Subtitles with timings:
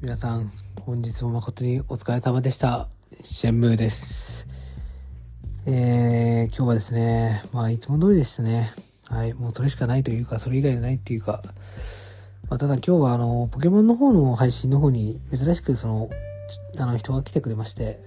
[0.00, 0.48] 皆さん、
[0.82, 2.88] 本日も誠にお疲れ様でした。
[3.20, 4.46] シェンムーです。
[5.66, 8.70] えー、今日はですね、まあ、いつも通りでしたね。
[9.08, 11.42] はい、もうそれしかないというか、それ以外でないっていうか、
[12.48, 16.08] まあ、ただ今日はあの、ポケモンの方の配信の方に、珍しくその、
[16.78, 17.98] あの、人が来てくれまして、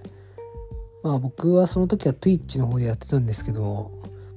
[1.02, 3.90] まあ僕はその時は Twitch の方でやってたんですけど、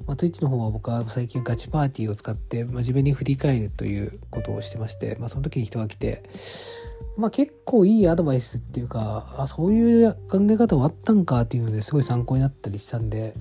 [0.05, 6.22] まあ、Twitch の方は僕は最近ガチパーティーを使って真面目に振り返るということをしてまして、まあその時に人が来て、
[7.17, 13.35] まあ結構いいアドバイスっていうか、あ、そういう考え方もあったんかっていうのですごい参考になったりしたんで、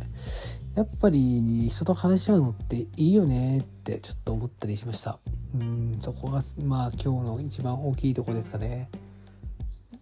[0.74, 5.19] やっぱり人と話し合うのっていいよねってちょっと思ったりしました。
[5.55, 8.88] うん、そこがまあ今日の一番大きいとこですかね。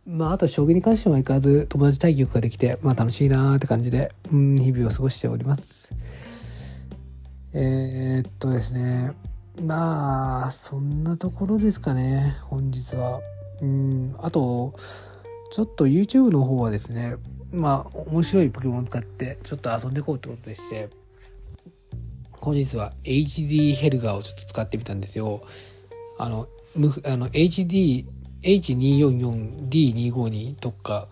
[0.07, 5.93] まああと将棋に関しては相変わらず友達対局ができて、まあ楽しいなーって感じで、うん、日々を過ごしております。
[7.55, 9.13] えー、っとですね、
[9.63, 13.21] まあ、そんなところですかね、本日は。
[13.63, 14.75] うん、あと、
[15.53, 17.15] ちょっと YouTube の方はですね、
[17.53, 20.91] まあ、面白いポケモン使って、ちょっと遊んでいこうってことでして、
[22.33, 25.43] 本日は HD ヘルガーをちょっと使ってみたんですよ。
[26.19, 28.05] あの、むあの HD、
[28.43, 31.07] H244D252 に特化、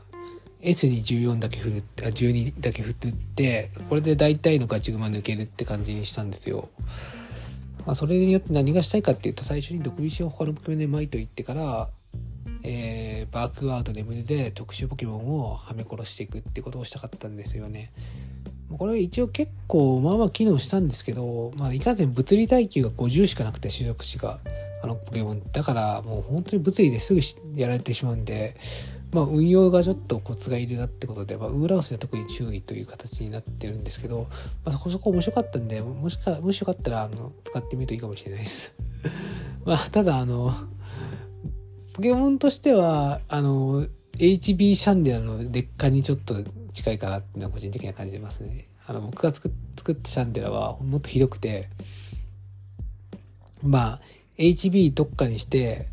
[0.61, 6.69] S に14だけ振るって、あ、12だけ振って、これで大体のガチグマ抜けるって感じにしたんですよ。
[7.87, 11.89] まあ、それによって何がしたいかっていうと、最初に毒菱を他のポケモンで巻いといってから、
[12.63, 17.93] えー、バークアウト眠りで特殊ポケモンをはめ殺していくってことをしたかったんですよね。
[18.77, 24.39] これは一応結構まあまあ機能したんですけど、まあいかんせん物理耐久が50しかなくて種族値が、
[24.83, 25.43] あのポケモン。
[25.53, 27.21] だからもう本当に物理ですぐ
[27.57, 28.55] やられてしまうんで、
[29.13, 34.29] まあ運用がちょっとコツがいるなってことで、まあウーラウスで特に注意という形になってるんですけど、
[34.65, 38.75] まあそこそこ面白かったんで、もしか、もしよかったらあの使ってみるといいかもしれないです。
[39.67, 40.55] まあただあの、
[42.01, 46.35] ポケモンとしては、あの、HB シャンデラの劣化にちょっと
[46.73, 48.69] 近いかなっていうのは個人的には感じてますね。
[48.87, 51.69] あの、僕が作作ったシャンデラはもっとひどくて、
[53.63, 54.01] まあ、
[54.39, 55.89] HB 特化にして、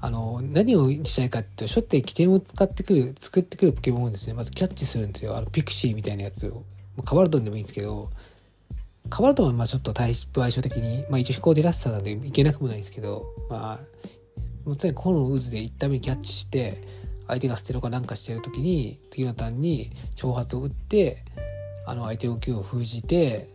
[0.00, 5.36] あの、何をしたいかっていうと、初手起点を使ってくる、作ってくるポケモンをですね、まずキャッチするんですよ。
[5.36, 6.62] あの、ピクシーみたいなやつを。
[7.04, 8.10] カバルトンでもいいんですけど、
[9.10, 13.78] カバルトンはまあちょっとタイプ相性的に、まあ一応飛行デラッサなんでいけなくもないんですけど、まあ、
[14.64, 16.82] もとにかく炎の渦で一旦目キャッチして
[17.26, 21.24] 相手が捨てろかなんかしてる時に次のターンに挑発を打って
[21.86, 23.50] あの相手の動きを封じて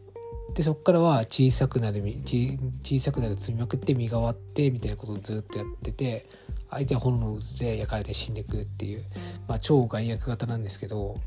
[0.53, 6.25] でそこからは小さくなる小さくなる積みまくって身が割ってみたいなことをずっとやってて
[6.69, 9.03] 相手は炎の渦で焼かれて死んでくっていう、
[9.47, 11.17] まあ、超害悪型なんですけど、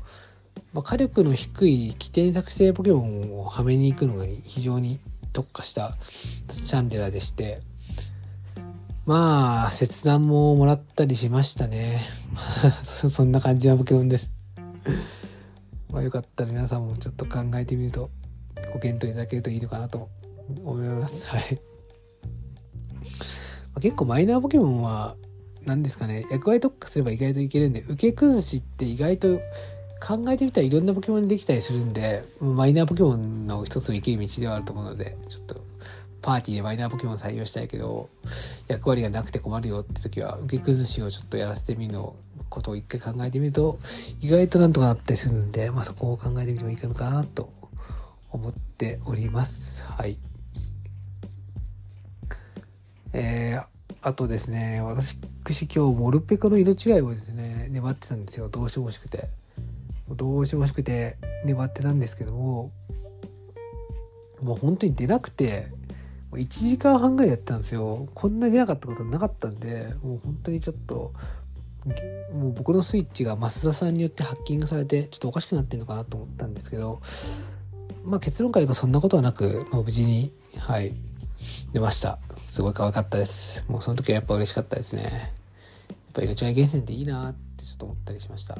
[0.73, 4.99] まあ、火力の低い起点作成ポケモンをはめに行くのが非常に
[5.33, 5.95] 特化した
[6.47, 7.61] チャンデラでして。
[9.07, 12.01] まあ、切断ももらったりしましたね。
[12.83, 14.33] そんな感じのポケモンです。
[15.89, 18.09] まあよかったら皆さんもちょっと考えてみると
[18.73, 20.09] ご検討いただけるといいのかなと
[20.61, 21.29] 思います。
[21.29, 21.53] はい。
[21.53, 21.59] ま
[23.75, 25.15] あ、結構マイナーポケモンは
[25.65, 29.39] 何ですかね、役割特化すれば意外といけるんで、受け崩しって意外と
[30.05, 35.61] 考えてみたらいろんなポケモンできたりするんで、マイナーポケモンの一つの生きる道ではあると思うので、ちょっと
[36.27, 38.09] パーティーでマイナーポケモン採用したいけど
[38.67, 42.17] 役割がなくて困るよって時は受け崩しをちょっとやらせてみるの
[42.49, 43.79] ことを一回考えてみると
[44.19, 47.53] 意外となんとかなったりするんで、まあ、そこを考えてみてもいいのかなと
[48.29, 49.83] 思っております。
[49.83, 50.17] はい。
[53.13, 53.65] えー、
[54.01, 55.15] あとですね私
[55.73, 58.49] 今日モルペコの色違いをですね粘ってたんですよ。
[58.49, 59.29] どうしても欲しくて。
[60.09, 61.15] どうしても欲しくて
[61.45, 62.73] 粘ってたんですけども
[64.41, 65.76] もう本当に出なくて
[66.31, 68.07] 1時間半ぐらいやったんですよ。
[68.13, 71.13] こんな出なかったことなかったんで、もう本当にちょっと、
[72.33, 77.01] もう僕のスイッチが増田さんによってハッキングされて、ちょっとおかしくなってるのかなと思ったんですけど、
[78.03, 80.93] まあ結論から言うとそんなことはなく、まあ、無事に、はい、
[81.71, 82.19] 出ました。
[82.47, 83.65] すごい可愛かったです。
[83.69, 85.03] もうその時はやっぱ嬉しかったですね。
[85.03, 85.11] やっ
[86.13, 88.57] ぱ色違い厳選っていいなってちょっと思ったりしました。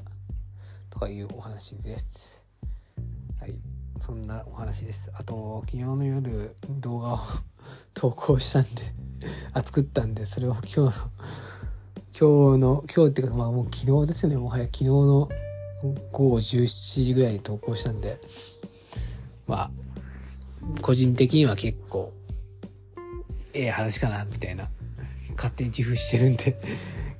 [0.89, 2.43] とかいうお話です。
[3.39, 3.59] はい。
[3.99, 5.11] そんなお話です。
[5.15, 7.19] あと、昨日の夜動画を
[7.97, 8.69] 投稿したんで
[9.53, 10.91] あ、作ったんで、それを今日の、
[12.19, 15.27] 今日の、今日っていうか、まあもう昨日ですね、もはや昨日の
[16.11, 18.19] 午後17時ぐらいに投稿したんで、
[19.47, 19.71] まあ、
[20.83, 22.13] 個人的には結構、
[23.55, 24.69] ええ話かな、みたいな、
[25.35, 26.55] 勝手に自負してるんで、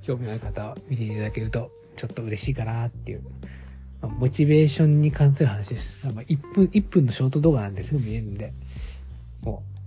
[0.04, 3.24] 興味のある方は見ていただけると、ちょっと嬉しいかなっていう
[4.00, 6.06] まあモチベーションに関する話です。
[6.14, 8.54] ま、1分、1分のショート動画なんですぐ見えるんで、
[9.42, 9.78] もう、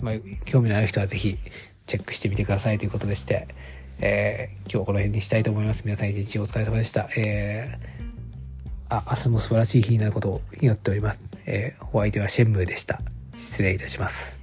[0.00, 0.14] まあ、
[0.44, 1.38] 興味のある人はぜひ
[1.86, 3.48] チェックしてみてくださいということでして、
[4.00, 5.82] えー、今日はこの辺にしたいと思います。
[5.84, 7.08] 皆さん一日お疲れ様でした。
[7.16, 11.38] えー、あ、明日も素晴らしい日になることを祈っております。
[11.46, 13.00] えー、お相手はシェンムーでした。
[13.36, 14.39] 失礼いたします。